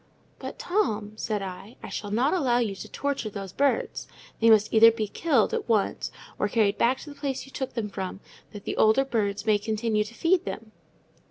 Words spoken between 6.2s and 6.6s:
or